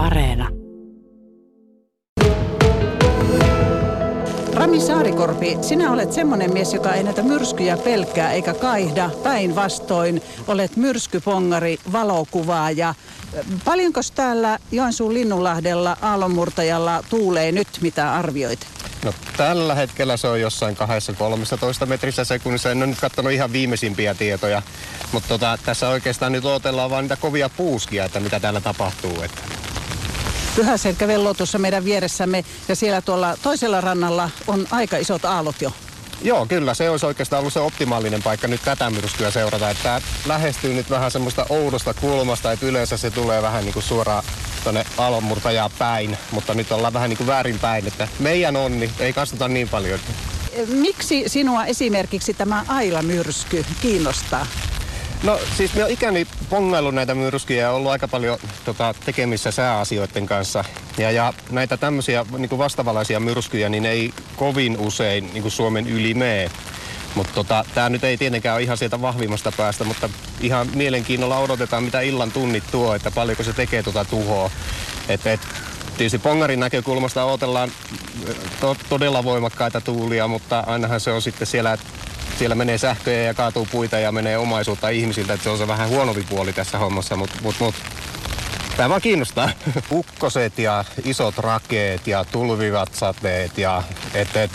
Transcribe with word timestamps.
Areena. 0.00 0.48
Rami 4.54 4.80
Saarikorpi, 4.80 5.58
sinä 5.60 5.92
olet 5.92 6.12
semmoinen 6.12 6.52
mies, 6.52 6.74
joka 6.74 6.94
ei 6.94 7.02
näitä 7.02 7.22
myrskyjä 7.22 7.76
pelkää 7.76 8.32
eikä 8.32 8.54
kaihda. 8.54 9.10
Päinvastoin 9.22 10.22
olet 10.46 10.76
myrskypongari, 10.76 11.78
valokuvaaja. 11.92 12.94
Paljonko 13.64 14.00
täällä 14.14 14.58
Joensuun 14.72 15.14
Linnunlahdella 15.14 15.96
aallonmurtajalla 16.02 17.04
tuulee 17.10 17.52
nyt, 17.52 17.68
mitä 17.80 18.14
arvioit? 18.14 18.66
No 19.04 19.14
tällä 19.36 19.74
hetkellä 19.74 20.16
se 20.16 20.28
on 20.28 20.40
jossain 20.40 20.76
2-13 21.84 21.86
metrissä 21.86 22.24
sekunnissa. 22.24 22.70
En 22.70 22.78
ole 22.78 22.86
nyt 22.86 23.00
katsonut 23.00 23.32
ihan 23.32 23.52
viimeisimpiä 23.52 24.14
tietoja. 24.14 24.62
Mutta 25.12 25.28
tota, 25.28 25.58
tässä 25.64 25.88
oikeastaan 25.88 26.32
nyt 26.32 26.44
odotellaan 26.44 26.90
vaan 26.90 27.04
niitä 27.04 27.16
kovia 27.16 27.48
puuskia, 27.48 28.04
että 28.04 28.20
mitä 28.20 28.40
täällä 28.40 28.60
tapahtuu. 28.60 29.22
Että. 29.22 29.69
Pyhäselkä 30.56 31.08
velloo 31.08 31.34
tuossa 31.34 31.58
meidän 31.58 31.84
vieressämme 31.84 32.44
ja 32.68 32.76
siellä 32.76 33.00
tuolla 33.00 33.36
toisella 33.42 33.80
rannalla 33.80 34.30
on 34.46 34.66
aika 34.70 34.96
isot 34.96 35.24
aallot 35.24 35.62
jo. 35.62 35.72
Joo, 36.22 36.46
kyllä. 36.46 36.74
Se 36.74 36.90
olisi 36.90 37.06
oikeastaan 37.06 37.40
ollut 37.40 37.52
se 37.52 37.60
optimaalinen 37.60 38.22
paikka 38.22 38.48
nyt 38.48 38.60
tätä 38.64 38.90
myrskyä 38.90 39.30
seurata. 39.30 39.70
Että 39.70 39.82
tämä 39.82 40.00
lähestyy 40.26 40.74
nyt 40.74 40.90
vähän 40.90 41.10
semmoista 41.10 41.46
oudosta 41.48 41.94
kulmasta, 41.94 42.52
että 42.52 42.66
yleensä 42.66 42.96
se 42.96 43.10
tulee 43.10 43.42
vähän 43.42 43.64
niin 43.64 43.72
kuin 43.72 43.82
suoraan 43.82 44.24
tuonne 44.62 44.84
aallonmurtajaa 44.98 45.70
päin, 45.78 46.18
mutta 46.30 46.54
nyt 46.54 46.72
ollaan 46.72 46.92
vähän 46.92 47.10
niin 47.10 47.16
kuin 47.16 47.26
väärin 47.26 47.58
päin, 47.58 47.86
että 47.86 48.08
meidän 48.18 48.56
onni 48.56 48.90
ei 48.98 49.12
kasvata 49.12 49.48
niin 49.48 49.68
paljon. 49.68 50.00
Miksi 50.66 51.24
sinua 51.26 51.64
esimerkiksi 51.64 52.34
tämä 52.34 52.64
Aila-myrsky 52.68 53.64
kiinnostaa? 53.80 54.46
No 55.22 55.38
siis 55.56 55.74
me 55.74 55.84
on 55.84 55.90
ikäni 55.90 56.26
pongaillut 56.50 56.94
näitä 56.94 57.14
myrskyjä 57.14 57.62
ja 57.62 57.70
ollut 57.70 57.90
aika 57.90 58.08
paljon 58.08 58.38
tota, 58.64 58.94
tekemissä 59.04 59.50
sääasioiden 59.50 60.26
kanssa. 60.26 60.64
Ja, 60.98 61.10
ja 61.10 61.32
näitä 61.50 61.76
tämmöisiä 61.76 62.26
niin 62.38 62.58
vastavalaisia 62.58 63.20
myrskyjä, 63.20 63.68
niin 63.68 63.86
ei 63.86 64.12
kovin 64.36 64.78
usein 64.78 65.30
niin 65.32 65.42
kuin 65.42 65.52
Suomen 65.52 65.86
yli 65.86 66.14
mee. 66.14 66.50
Mutta 67.14 67.32
tota, 67.34 67.64
tämä 67.74 67.88
nyt 67.88 68.04
ei 68.04 68.16
tietenkään 68.16 68.54
ole 68.54 68.62
ihan 68.62 68.78
sieltä 68.78 69.00
vahvimmasta 69.00 69.52
päästä, 69.56 69.84
mutta 69.84 70.10
ihan 70.40 70.68
mielenkiinnolla 70.74 71.38
odotetaan, 71.38 71.84
mitä 71.84 72.00
illan 72.00 72.32
tunnit 72.32 72.64
tuo, 72.70 72.94
että 72.94 73.10
paljonko 73.10 73.42
se 73.42 73.52
tekee 73.52 73.82
tuota 73.82 74.04
tuhoa. 74.04 74.50
Et, 75.08 75.26
et, 75.26 75.40
tietysti 75.96 76.18
Pongarin 76.18 76.60
näkökulmasta 76.60 77.24
odotellaan 77.24 77.70
to, 78.60 78.76
todella 78.88 79.24
voimakkaita 79.24 79.80
tuulia, 79.80 80.28
mutta 80.28 80.60
ainahan 80.60 81.00
se 81.00 81.12
on 81.12 81.22
sitten 81.22 81.46
siellä, 81.46 81.78
siellä 82.40 82.54
menee 82.54 82.78
sähköjä 82.78 83.22
ja 83.22 83.34
kaatuu 83.34 83.68
puita 83.72 83.98
ja 83.98 84.12
menee 84.12 84.38
omaisuutta 84.38 84.88
ihmisiltä, 84.88 85.32
että 85.32 85.44
se 85.44 85.50
on 85.50 85.58
se 85.58 85.68
vähän 85.68 85.88
huonompi 85.88 86.26
puoli 86.28 86.52
tässä 86.52 86.78
hommassa, 86.78 87.16
mutta 87.16 87.36
mut, 87.42 87.54
mut, 87.60 87.74
Tämä 88.76 88.88
vaan 88.88 89.00
kiinnostaa. 89.00 89.50
Ukkoset 89.90 90.58
ja 90.58 90.84
isot 91.04 91.38
rakeet 91.38 92.06
ja 92.06 92.24
tulvivat 92.24 92.94
sateet 92.94 93.58
ja 93.58 93.82
et, 94.14 94.36
et, 94.36 94.50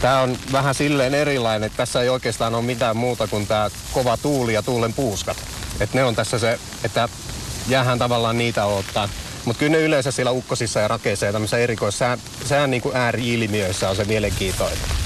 Tämä 0.00 0.20
on 0.20 0.36
vähän 0.52 0.74
silleen 0.74 1.14
erilainen, 1.14 1.66
että 1.66 1.76
tässä 1.76 2.02
ei 2.02 2.08
oikeastaan 2.08 2.54
ole 2.54 2.64
mitään 2.64 2.96
muuta 2.96 3.26
kuin 3.26 3.46
tämä 3.46 3.70
kova 3.92 4.16
tuuli 4.16 4.54
ja 4.54 4.62
tuulen 4.62 4.92
puuskat. 4.92 5.36
Että 5.80 5.98
ne 5.98 6.04
on 6.04 6.14
tässä 6.14 6.38
se, 6.38 6.58
että 6.84 7.08
jäähän 7.68 7.98
tavallaan 7.98 8.38
niitä 8.38 8.64
ottaa. 8.64 9.08
Mutta 9.44 9.60
kyllä 9.60 9.72
ne 9.72 9.82
yleensä 9.82 10.10
siellä 10.10 10.30
ukkosissa 10.30 10.80
ja 10.80 10.88
rakeissa 10.88 11.26
ja 11.26 11.32
tämmöisissä 11.32 11.58
erikoissa 11.58 12.18
sään 12.44 12.70
niin 12.70 12.82
kuin 12.82 12.96
ääri-ilmiöissä 12.96 13.90
on 13.90 13.96
se 13.96 14.04
mielenkiintoinen. 14.04 15.01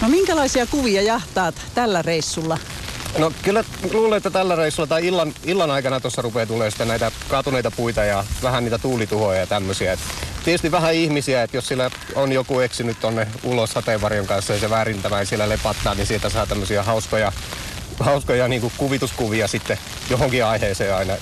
No 0.00 0.08
minkälaisia 0.08 0.66
kuvia 0.66 1.02
jahtaat 1.02 1.54
tällä 1.74 2.02
reissulla? 2.02 2.58
No 3.18 3.32
kyllä 3.42 3.64
luulen, 3.92 4.16
että 4.16 4.30
tällä 4.30 4.56
reissulla 4.56 4.86
tai 4.86 5.06
illan, 5.06 5.34
illan 5.44 5.70
aikana 5.70 6.00
tuossa 6.00 6.22
rupeaa 6.22 6.46
tulee 6.46 6.70
sitten 6.70 6.88
näitä 6.88 7.12
kaatuneita 7.28 7.70
puita 7.70 8.04
ja 8.04 8.24
vähän 8.42 8.64
niitä 8.64 8.78
tuulituhoja 8.78 9.40
ja 9.40 9.46
tämmöisiä. 9.46 9.92
Et 9.92 10.00
tietysti 10.44 10.72
vähän 10.72 10.94
ihmisiä, 10.94 11.42
että 11.42 11.56
jos 11.56 11.68
sillä 11.68 11.90
on 12.14 12.32
joku 12.32 12.60
eksynyt 12.60 13.00
tonne 13.00 13.28
ulos 13.44 13.70
sateenvarjon 13.70 14.26
kanssa 14.26 14.52
ja 14.52 14.60
se 14.60 14.70
väärintämään 14.70 15.26
siellä 15.26 15.48
lepattaa, 15.48 15.94
niin 15.94 16.06
sieltä 16.06 16.30
saa 16.30 16.46
tämmöisiä 16.46 16.82
hauskoja, 16.82 17.32
hauskoja 18.00 18.48
niin 18.48 18.60
kuin 18.60 18.72
kuvituskuvia 18.76 19.48
sitten 19.48 19.78
johonkin 20.10 20.44
aiheeseen 20.44 20.96
aina. 20.96 21.14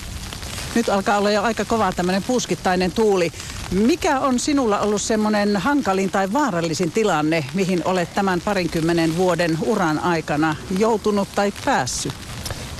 Nyt 0.75 0.89
alkaa 0.89 1.17
olla 1.17 1.31
jo 1.31 1.41
aika 1.41 1.65
kova 1.65 1.91
tämmöinen 1.91 2.23
puuskittainen 2.23 2.91
tuuli. 2.91 3.31
Mikä 3.71 4.19
on 4.19 4.39
sinulla 4.39 4.79
ollut 4.79 5.01
semmoinen 5.01 5.57
hankalin 5.57 6.11
tai 6.11 6.33
vaarallisin 6.33 6.91
tilanne, 6.91 7.45
mihin 7.53 7.81
olet 7.85 8.13
tämän 8.15 8.41
parinkymmenen 8.41 9.17
vuoden 9.17 9.57
uran 9.65 9.99
aikana 9.99 10.55
joutunut 10.79 11.27
tai 11.35 11.53
päässyt? 11.65 12.13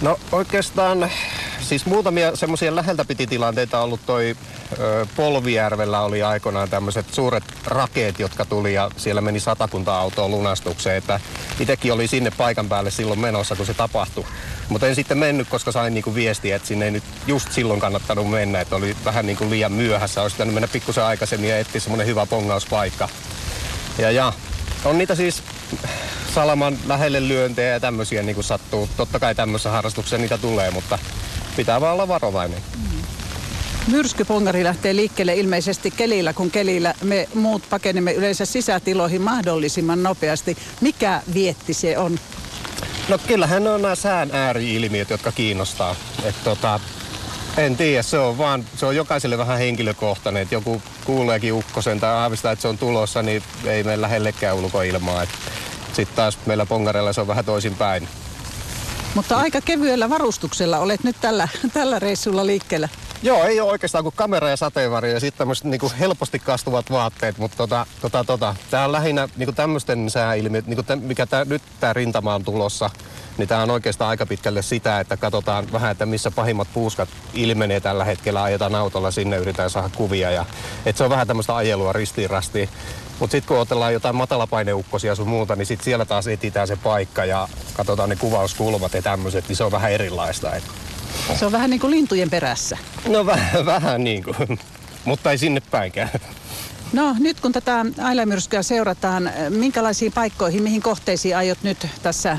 No 0.02 0.20
oikeastaan 0.32 1.10
siis 1.68 1.86
muutamia 1.86 2.36
semmoisia 2.36 2.76
läheltä 2.76 3.06
piti 3.06 3.28
tilanteita 3.28 3.80
ollut 3.80 4.00
toi 4.06 4.36
ö, 4.80 5.06
Polvijärvellä 5.16 6.02
oli 6.02 6.24
aikoinaan 6.24 6.70
tämmöiset 6.70 7.14
suuret 7.14 7.44
rakeet, 7.66 8.20
jotka 8.20 8.46
tuli 8.46 8.74
ja 8.74 8.92
siellä 8.98 9.22
meni 9.22 9.40
satakunta 9.40 9.98
autoa 9.98 10.28
lunastukseen. 10.28 10.98
Että 10.98 11.20
itsekin 11.60 11.94
oli 11.94 12.08
sinne 12.08 12.32
paikan 12.32 12.70
päälle 12.70 12.92
silloin 12.92 13.20
menossa, 13.20 13.56
kun 13.56 13.66
se 13.66 13.74
tapahtui. 13.74 14.26
Mutta 14.70 14.88
en 14.88 14.96
sitten 14.96 15.18
mennyt, 15.18 15.50
koska 15.50 15.72
sain 15.72 15.94
niinku 15.94 16.16
viestiä, 16.16 16.56
että 16.56 16.68
sinne 16.68 16.86
ei 16.86 16.92
nyt 16.92 17.04
just 17.28 17.52
silloin 17.52 17.80
kannattanut 17.80 18.30
mennä, 18.30 18.62
että 18.62 18.76
oli 18.76 18.98
vähän 19.06 19.26
niinku 19.26 19.50
liian 19.50 19.72
myöhässä. 19.72 20.22
Olisi 20.22 20.36
pitänyt 20.36 20.54
mennä 20.54 20.68
pikkusen 20.68 21.04
aikaisemmin 21.04 21.50
ja 21.50 21.60
etsiä 21.60 21.82
semmoinen 21.82 22.08
hyvä 22.08 22.26
pongauspaikka. 22.26 23.10
Ja, 23.98 24.12
ja 24.12 24.34
on 24.86 24.98
niitä 24.98 25.16
siis 25.16 25.44
salaman 26.36 26.78
lähelle 26.88 27.28
lyöntejä 27.28 27.70
ja 27.70 27.80
tämmöisiä 27.80 28.24
niin 28.24 28.36
kuin 28.36 28.46
sattuu. 28.46 28.90
Totta 28.98 29.20
kai 29.20 29.36
tämmöisessä 29.36 29.70
harrastuksessa 29.70 30.18
niitä 30.18 30.38
tulee, 30.38 30.72
mutta 30.72 31.00
pitää 31.58 31.82
vaan 31.82 31.94
olla 31.94 32.08
varovainen. 32.08 32.62
Myrskypongari 33.88 34.64
lähtee 34.64 34.96
liikkeelle 34.96 35.36
ilmeisesti 35.36 35.92
kelillä, 35.92 36.34
kun 36.34 36.52
kelillä 36.52 36.94
me 37.04 37.28
muut 37.34 37.64
pakenemme 37.70 38.14
yleensä 38.14 38.46
sisätiloihin 38.46 39.22
mahdollisimman 39.22 40.04
nopeasti. 40.04 40.58
Mikä 40.82 41.22
vietti 41.34 41.74
se 41.74 41.98
on? 41.98 42.20
No 43.10 43.18
kyllähän 43.18 43.68
on 43.68 43.82
nämä 43.82 43.96
sään 43.96 44.30
ääri-ilmiöt, 44.34 45.10
jotka 45.10 45.32
kiinnostaa. 45.32 45.96
Et 46.24 46.36
tota, 46.44 46.80
en 47.58 47.78
tiedä, 47.78 48.04
se 48.04 48.18
on 48.20 48.38
vaan, 48.38 48.66
se 48.76 48.86
on 48.86 48.96
jokaiselle 48.96 49.38
vähän 49.38 49.58
henkilökohtainen, 49.58 50.44
että 50.44 50.56
joku 50.56 50.82
kuuleekin 51.06 51.54
ukkosen 51.54 52.00
tai 52.00 52.10
aavistaa, 52.10 52.52
että 52.52 52.62
se 52.62 52.68
on 52.68 52.78
tulossa, 52.78 53.24
niin 53.24 53.44
ei 53.66 53.84
mene 53.84 54.02
lähellekään 54.02 54.56
ulkoilmaa. 54.56 55.26
Sitten 55.94 56.16
taas 56.16 56.38
meillä 56.46 56.66
pongareilla 56.66 57.14
se 57.14 57.22
on 57.22 57.28
vähän 57.28 57.46
toisinpäin. 57.46 58.08
Mutta 59.16 59.38
aika 59.38 59.62
kevyellä 59.62 60.10
varustuksella 60.10 60.80
olet 60.80 61.04
nyt 61.04 61.16
tällä, 61.22 61.48
tällä 61.74 62.00
reissulla 62.00 62.46
liikkeellä. 62.46 62.90
Joo, 63.24 63.44
ei 63.44 63.60
ole 63.60 63.72
oikeastaan 63.72 64.04
kuin 64.04 64.16
kamera 64.16 64.50
ja 64.50 64.58
sateenvarjo 64.58 65.14
ja 65.14 65.20
sitten 65.20 65.38
tämmöiset 65.38 65.66
niin 65.66 65.82
helposti 66.00 66.40
kastuvat 66.40 66.92
vaatteet, 66.92 67.38
mutta 67.38 67.58
tota, 67.58 67.86
tota, 68.02 68.24
tota, 68.24 68.56
tämä 68.72 68.86
on 68.86 68.92
lähinnä 68.92 69.30
niin 69.38 69.56
tämmöisten 69.56 70.10
sääilmiöt, 70.10 70.68
niin 70.68 70.86
kuin 70.86 71.02
mikä 71.02 71.26
tää, 71.26 71.46
nyt 71.46 71.62
tämä 71.80 71.94
rintama 71.94 72.36
on 72.36 72.44
tulossa, 72.44 72.90
niin 73.38 73.48
tämä 73.48 73.62
on 73.62 73.72
oikeastaan 73.72 74.10
aika 74.10 74.26
pitkälle 74.26 74.62
sitä, 74.62 75.00
että 75.00 75.18
katsotaan 75.18 75.72
vähän, 75.72 75.92
että 75.92 76.06
missä 76.06 76.32
pahimmat 76.32 76.68
puuskat 76.74 77.10
ilmenee 77.34 77.80
tällä 77.80 78.04
hetkellä, 78.04 78.44
ajetaan 78.44 78.76
autolla 78.76 79.12
sinne, 79.12 79.38
yritetään 79.38 79.70
saada 79.70 79.90
kuvia 79.96 80.32
ja 80.32 80.46
että 80.86 80.98
se 80.98 81.04
on 81.04 81.10
vähän 81.10 81.28
tämmöistä 81.28 81.56
ajelua 81.56 81.94
ristiin 81.94 82.30
rastiin. 82.30 82.70
Mutta 83.20 83.32
sitten 83.32 83.48
kun 83.48 83.58
otellaan 83.58 83.94
jotain 83.94 84.16
matalapaineukkosia 84.16 85.16
sun 85.16 85.28
muuta, 85.28 85.56
niin 85.56 85.66
sitten 85.66 85.86
siellä 85.86 86.06
taas 86.06 86.28
etsitään 86.28 86.68
se 86.68 86.76
paikka 86.76 87.26
ja 87.26 87.48
katsotaan 87.78 88.10
ne 88.10 88.16
kuvauskulmat 88.16 88.94
ja 88.94 89.02
tämmöiset, 89.02 89.48
niin 89.48 89.56
se 89.56 89.64
on 89.64 89.72
vähän 89.72 89.92
erilaista. 89.92 90.56
Et. 90.56 90.64
Se 91.40 91.46
on 91.46 91.52
vähän 91.52 91.70
niin 91.70 91.80
kuin 91.80 91.92
lintujen 91.92 92.30
perässä. 92.30 92.78
No 93.08 93.26
vähän, 93.26 93.66
vähän 93.76 94.04
niin 94.04 94.24
kuin, 94.24 94.60
mutta 95.06 95.32
ei 95.32 95.38
sinne 95.38 95.62
päinkään. 95.72 96.10
No 96.94 97.16
nyt 97.20 97.40
kun 97.40 97.52
tätä 97.52 97.86
ailemyrskyä 98.04 98.64
seurataan, 98.64 99.32
minkälaisiin 99.50 100.12
paikkoihin, 100.12 100.64
mihin 100.64 100.82
kohteisiin 100.82 101.38
aiot 101.38 101.58
nyt 101.64 101.88
tässä 102.04 102.38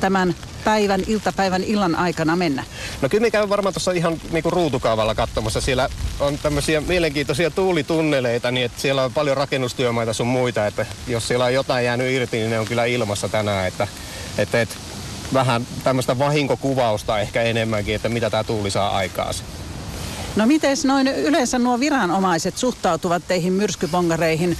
tämän 0.00 0.34
päivän, 0.64 1.02
iltapäivän, 1.06 1.64
illan 1.64 1.94
aikana 1.94 2.36
mennä? 2.36 2.64
No 3.02 3.08
kyllä 3.08 3.22
me 3.22 3.30
käyn 3.30 3.48
varmaan 3.48 3.74
tuossa 3.74 3.92
ihan 3.92 4.20
niinku 4.30 4.50
ruutukaavalla 4.50 5.14
katsomassa. 5.14 5.60
Siellä 5.60 5.88
on 6.20 6.38
tämmöisiä 6.38 6.80
mielenkiintoisia 6.80 7.50
tuulitunneleita, 7.50 8.50
niin 8.50 8.66
että 8.66 8.80
siellä 8.80 9.04
on 9.04 9.12
paljon 9.12 9.36
rakennustyömaita 9.36 10.12
sun 10.12 10.26
muita, 10.26 10.66
että 10.66 10.86
jos 11.06 11.28
siellä 11.28 11.44
on 11.44 11.54
jotain 11.54 11.84
jäänyt 11.84 12.10
irti, 12.10 12.36
niin 12.36 12.50
ne 12.50 12.58
on 12.58 12.66
kyllä 12.66 12.84
ilmassa 12.84 13.28
tänään, 13.28 13.68
että, 13.68 13.88
että, 14.38 14.60
että 14.60 14.76
vähän 15.34 15.66
tämmöistä 15.84 16.18
vahinkokuvausta 16.18 17.18
ehkä 17.20 17.42
enemmänkin, 17.42 17.94
että 17.94 18.08
mitä 18.08 18.30
tämä 18.30 18.44
tuuli 18.44 18.70
saa 18.70 18.96
aikaan. 18.96 19.34
No 20.36 20.46
miten 20.46 20.76
noin 20.84 21.08
yleensä 21.08 21.58
nuo 21.58 21.80
viranomaiset 21.80 22.58
suhtautuvat 22.58 23.22
teihin 23.28 23.52
myrskypongareihin? 23.52 24.58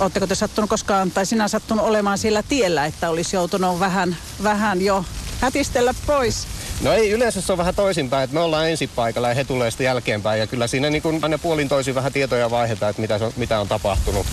Oletteko 0.00 0.26
te 0.26 0.34
sattunut 0.34 0.70
koskaan, 0.70 1.10
tai 1.10 1.26
sinä 1.26 1.48
sattunut 1.48 1.86
olemaan 1.86 2.18
sillä 2.18 2.42
tiellä, 2.42 2.86
että 2.86 3.10
olisi 3.10 3.36
joutunut 3.36 3.80
vähän, 3.80 4.16
vähän 4.42 4.82
jo 4.82 5.04
hätistellä 5.40 5.94
pois? 6.06 6.46
No 6.80 6.92
ei, 6.92 7.10
yleensä 7.10 7.40
se 7.40 7.52
on 7.52 7.58
vähän 7.58 7.74
toisinpäin, 7.74 8.24
että 8.24 8.34
me 8.34 8.40
ollaan 8.40 8.70
ensi 8.70 8.86
paikalla 8.86 9.28
ja 9.28 9.34
he 9.34 9.44
tulee 9.44 9.70
sitten 9.70 9.84
jälkeenpäin. 9.84 10.40
Ja 10.40 10.46
kyllä 10.46 10.66
siinä 10.66 10.90
niin 10.90 11.02
aina 11.22 11.38
puolin 11.38 11.68
toisin 11.68 11.94
vähän 11.94 12.12
tietoja 12.12 12.50
vaihdetaan, 12.50 12.90
että 12.90 13.02
mitä, 13.02 13.14
on, 13.14 13.32
mitä 13.36 13.60
on 13.60 13.68
tapahtunut. 13.68 14.26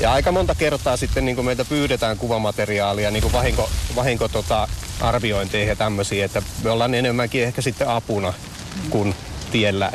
Ja 0.00 0.12
aika 0.12 0.32
monta 0.32 0.54
kertaa 0.54 0.96
sitten 0.96 1.24
niin 1.24 1.44
meiltä 1.44 1.64
pyydetään 1.64 2.18
kuvamateriaalia 2.18 3.10
niin 3.10 3.22
kuin 3.22 3.32
vahinko, 3.32 3.70
vahinko 3.96 4.28
tota, 4.28 4.68
arviointeihin 5.00 5.68
ja 5.68 5.76
tämmöisiä, 5.76 6.24
että 6.24 6.42
me 6.64 6.70
ollaan 6.70 6.94
enemmänkin 6.94 7.44
ehkä 7.44 7.62
sitten 7.62 7.88
apuna 7.88 8.32
kuin 8.90 9.14
tiellä. 9.52 9.92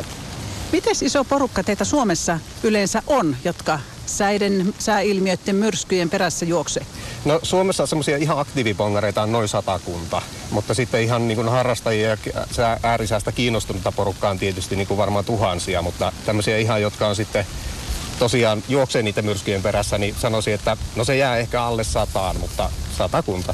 Miten 0.71 0.95
iso 1.01 1.24
porukka 1.24 1.63
teitä 1.63 1.86
Suomessa 1.86 2.39
yleensä 2.63 3.03
on, 3.07 3.36
jotka 3.44 3.80
säiden, 4.06 4.74
sääilmiöiden, 4.80 5.56
myrskyjen 5.56 6.09
perässä 6.09 6.45
juoksee? 6.45 6.86
No 7.25 7.39
Suomessa 7.44 7.86
semmoisia 7.86 8.18
ihan 8.18 8.39
aktiivipongareita 8.39 9.21
on 9.21 9.31
noin 9.31 9.48
satakunta, 9.48 10.21
mutta 10.51 10.74
sitten 10.74 11.01
ihan 11.01 11.27
niin 11.27 11.36
kuin 11.36 11.50
harrastajia 11.50 12.09
ja 12.09 12.18
äärisäästä 12.83 13.31
kiinnostunutta 13.31 13.92
porukkaa 13.92 14.31
on 14.31 14.39
tietysti 14.39 14.75
niin 14.75 14.88
kuin 14.88 14.98
varmaan 14.98 15.25
tuhansia, 15.25 15.81
mutta 15.81 16.13
tämmöisiä 16.25 16.57
ihan, 16.57 16.81
jotka 16.81 17.07
on 17.07 17.15
sitten 17.15 17.45
tosiaan 18.19 18.63
juoksee 18.69 19.03
niitä 19.03 19.21
myrskyjen 19.21 19.62
perässä, 19.62 19.98
niin 19.98 20.15
sanoisin, 20.19 20.53
että 20.53 20.77
no 20.95 21.03
se 21.03 21.18
jää 21.18 21.38
ehkä 21.38 21.63
alle 21.63 21.83
sataan, 21.83 22.39
mutta 22.39 22.69
satakunta. 22.98 23.53